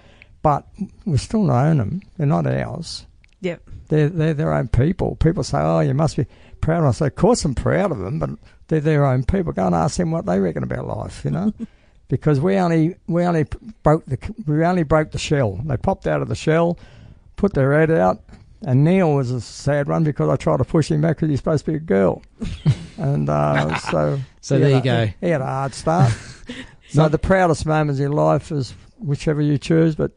[0.42, 0.66] But
[1.04, 2.02] we still don't own them.
[2.16, 3.06] They're not ours.
[3.40, 3.62] Yep.
[3.88, 5.16] They're, they're their own people.
[5.16, 6.26] People say, oh, you must be
[6.60, 6.84] proud.
[6.84, 8.30] I say, of course I'm proud of them, but
[8.68, 9.52] they're their own people.
[9.52, 11.52] Go and ask them what they reckon about life, you know?
[12.10, 13.46] because we only we only
[13.82, 15.60] broke the we only broke the shell.
[15.64, 16.78] They popped out of the shell,
[17.36, 18.22] put their head out,
[18.62, 21.38] and Neil was a sad one because I tried to push him back because he's
[21.40, 22.22] supposed to be a girl,
[22.98, 25.08] and uh, so So there you a- go.
[25.20, 26.12] He had a hard start.
[26.88, 30.12] so the proudest moments in life is whichever you choose, but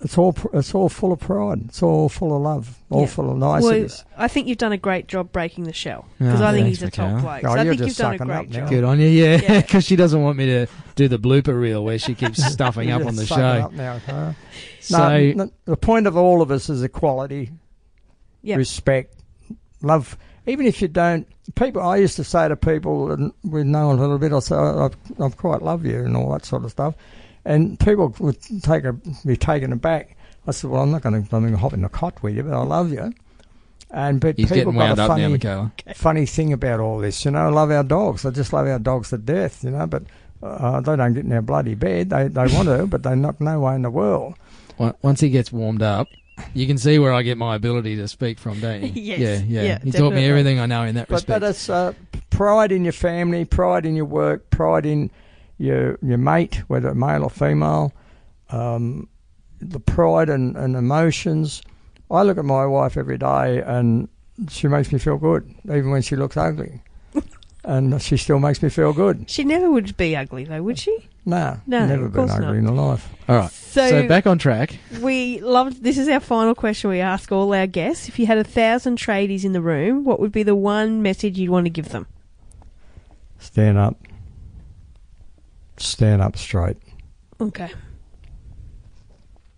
[0.00, 1.62] it's all it's all full of pride.
[1.66, 2.78] It's all full of love.
[2.90, 3.06] All Yeah.
[3.06, 4.04] full of Well, niceties.
[4.16, 6.82] I think you've done a great job breaking the shell because Oh, I think he's
[6.82, 7.44] a top bloke.
[7.44, 8.68] Oh, so I you're think you've done a great job.
[8.68, 9.40] Good on you, yeah.
[9.42, 9.60] Yeah.
[9.62, 13.06] Because she doesn't want me to do the blooper reel where she keeps stuffing up
[13.06, 13.36] on the show.
[13.36, 14.32] up now, huh?
[14.80, 17.50] So no, n- the point of all of us is equality,
[18.42, 18.58] Yep.
[18.58, 19.14] respect,
[19.82, 20.16] love.
[20.48, 21.82] Even if you don't, people.
[21.82, 24.32] I used to say to people, and we know a little bit.
[24.32, 24.90] I say, I, I,
[25.24, 26.94] I quite love you and all that sort of stuff,
[27.46, 28.92] and people would take a,
[29.24, 30.16] be taken aback.
[30.46, 32.52] I said, well, I'm not going to, I'm hop in the cot with you, but
[32.52, 33.12] I love you.
[33.90, 37.24] And but he's people getting got wound a funny, now, funny thing about all this.
[37.24, 38.26] You know, I love our dogs.
[38.26, 39.62] I just love our dogs to death.
[39.62, 40.02] You know, but
[40.42, 42.10] uh, they don't get in our bloody bed.
[42.10, 44.34] They they want to, but they're not no way in the world.
[45.02, 46.08] Once he gets warmed up,
[46.52, 48.92] you can see where I get my ability to speak from, don't you?
[49.02, 49.20] Yes.
[49.20, 49.62] Yeah, yeah.
[49.62, 51.40] Yeah, he taught me everything I know in that But respect.
[51.40, 51.92] but it's uh,
[52.30, 55.10] pride in your family, pride in your work, pride in
[55.58, 57.92] your your mate, whether male or female.
[58.50, 59.08] Um,
[59.60, 61.62] the pride and, and emotions.
[62.10, 64.08] I look at my wife every day, and
[64.50, 66.82] she makes me feel good, even when she looks ugly,
[67.64, 69.28] and she still makes me feel good.
[69.30, 71.08] She never would be ugly though, would she?
[71.24, 72.54] Nah, No, never of been course ugly not.
[72.58, 73.08] in her life.
[73.28, 73.50] All right.
[73.50, 74.78] So, So, back on track.
[75.00, 75.82] we loved.
[75.82, 78.08] This is our final question we ask all our guests.
[78.08, 81.36] If you had a thousand tradies in the room, what would be the one message
[81.38, 82.06] you'd want to give them?
[83.38, 83.96] Stand up.
[85.78, 86.76] Stand up straight.
[87.40, 87.70] Okay,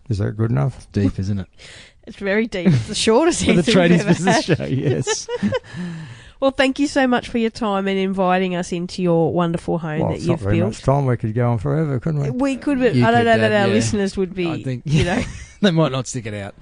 [0.09, 0.91] Is that good enough?
[0.91, 1.47] Deep, isn't it?
[2.07, 2.67] it's very deep.
[2.67, 4.57] It's the shortest For the answer we've Tradies ever Business had.
[4.57, 5.27] Show, yes.
[6.41, 9.99] Well, thank you so much for your time and inviting us into your wonderful home
[9.99, 10.67] Well, that it's not you've very built.
[10.69, 11.05] much time.
[11.05, 12.29] We could go on forever, couldn't we?
[12.29, 13.73] We could, but You I don't could, know that Dad, our yeah.
[13.73, 14.49] listeners would be.
[14.49, 15.21] I think- you know.
[15.61, 16.55] they might not stick it out.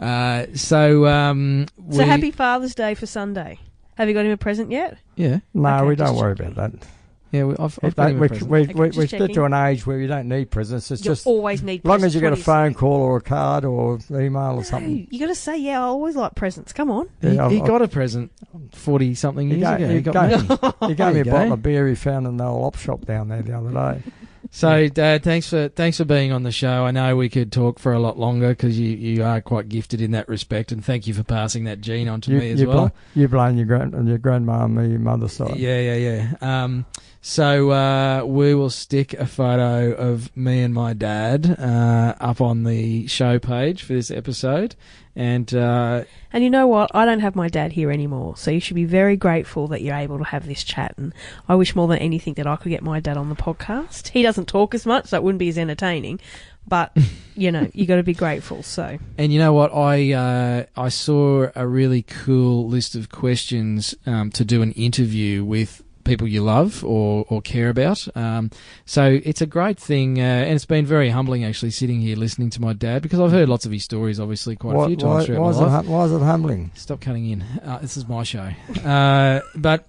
[0.00, 3.60] Uh, so, um, we, so happy Father's Day for Sunday.
[3.94, 4.98] Have you got him a present yet?
[5.14, 6.50] Yeah, No, Okay, we don't worry checking.
[6.50, 6.88] about that.
[7.34, 7.44] Yeah.
[7.44, 8.50] We, I've, I've It got don't- we present.
[8.50, 9.34] we, Okay, we, just we get checking.
[9.34, 10.90] to an age where you don't need presents.
[10.90, 11.80] It's You just always need.
[11.80, 14.62] as long as you get a phone call or a card or email or No,
[14.62, 15.06] something.
[15.10, 16.72] you got to say, yeah, I always like presents.
[16.72, 17.08] Come on.
[17.20, 18.30] He, Yeah, he I've- got a present
[18.72, 19.88] forty something He years ga- ago.
[19.88, 20.88] he He got ga- me.
[20.88, 23.28] He gave me a bottle of beer he found in the old op shop down
[23.28, 24.02] there the other day.
[24.54, 26.84] So, Dad, thanks for thanks for being on the show.
[26.84, 30.00] I know we could talk for a lot longer because you, you are quite gifted
[30.00, 32.60] in that respect, and thank you for passing that gene on to you, me as
[32.60, 32.92] you, well.
[33.14, 35.56] bl- you blame your grand your grandma and me, your mother's side.
[35.56, 36.34] Yeah, yeah, yeah.
[36.40, 36.86] Um,
[37.20, 42.62] so uh, we will stick a photo of me and my dad uh, up on
[42.62, 44.76] the show page for this episode,
[45.16, 46.90] and uh, And you know what?
[46.94, 49.94] I don't have my dad here anymore, so you should be very grateful that you're
[49.94, 50.94] able to have this chat.
[50.96, 51.14] And
[51.48, 54.08] I wish more than anything that I could get my dad on the podcast.
[54.08, 56.18] He doesn't talk as much, so it wouldn't be as entertaining.
[56.66, 56.96] But
[57.36, 58.62] you know, you got to be grateful.
[58.64, 59.72] So And you know what?
[59.72, 65.44] I uh, I saw a really cool list of questions um, to do an interview
[65.44, 68.06] with people you love or, or care about.
[68.16, 68.50] Um,
[68.84, 72.50] so it's a great thing, uh, and it's been very humbling actually sitting here listening
[72.50, 75.20] to my dad because I've heard lots of his stories, obviously, quite a few times
[75.20, 75.70] why, throughout why, my life.
[75.70, 76.70] hum- why is it humbling?
[76.74, 77.42] Stop cutting in.
[77.42, 78.50] Uh, this is my show.
[78.84, 79.86] Uh, but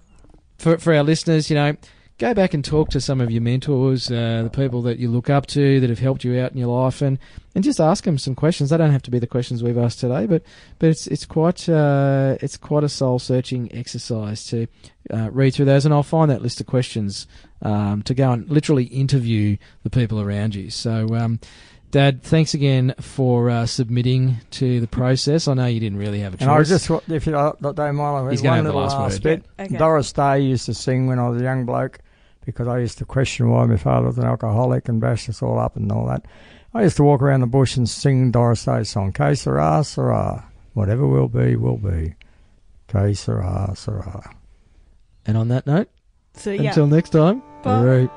[0.58, 1.76] for for our listeners, you know,
[2.18, 5.28] go back and talk to some of your mentors, uh, the people that you look
[5.28, 7.18] up to that have helped you out in your life, and,
[7.54, 8.70] and just ask them some questions.
[8.70, 10.42] They don't have to be the questions we've asked today, but
[10.78, 14.66] but it's it's quite uh, it's quite a soul searching exercise to
[15.12, 17.26] uh, read through those, and I'll find that list of questions
[17.62, 20.70] um, to go and literally interview the people around you.
[20.70, 21.14] So.
[21.14, 21.40] Um,
[21.92, 25.46] Dad, thanks again for uh, submitting to the process.
[25.46, 26.42] I know you didn't really have a choice.
[26.42, 28.98] And I just, if you don't don't mind, He's He's one have the little last
[28.98, 29.44] last bit.
[29.58, 29.78] Okay.
[29.78, 32.00] Doris Day used to sing when I was a young bloke
[32.46, 35.58] because I used to question why my father was an alcoholic and bash us all
[35.58, 36.24] up and all that.
[36.72, 40.46] I used to walk around the bush and sing Doris Day's song, Que sera, sera.
[40.74, 42.14] Whatever will be, will be.
[42.88, 44.34] Que sera, sera.
[45.26, 45.88] And on that note,
[46.34, 47.74] So yeah, until next time, Bye.
[47.74, 48.10] all right.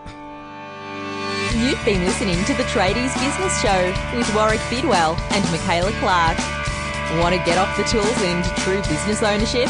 [1.55, 6.37] You've been listening to the Tradies Business Show with Warrick Bidwell and Michaela Clark.
[7.19, 9.67] Want to get off the tools and into true business ownership?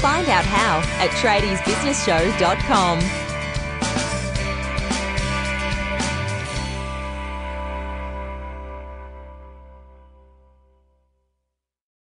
[0.00, 3.27] Find out how at tradiesbusinessshow.com.